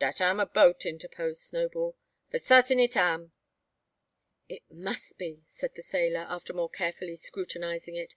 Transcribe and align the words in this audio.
"Dat 0.00 0.20
am 0.20 0.40
a 0.40 0.46
boat," 0.46 0.84
interposed 0.84 1.40
Snowball. 1.40 1.96
"Fo' 2.32 2.38
sartin 2.38 2.80
it 2.80 2.96
am." 2.96 3.30
"It 4.48 4.64
must 4.68 5.18
be," 5.18 5.44
said 5.46 5.76
the 5.76 5.84
sailor, 5.84 6.26
after 6.28 6.52
more 6.52 6.68
carefully 6.68 7.14
scrutinising 7.14 7.94
it. 7.94 8.16